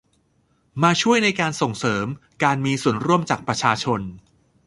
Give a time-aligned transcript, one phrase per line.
[0.81, 2.05] มาช่วยในการส่งเสริม
[2.43, 4.01] การมีส่วนร่วมจากประชาชน